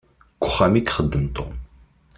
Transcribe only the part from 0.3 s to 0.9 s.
Deg uxxam i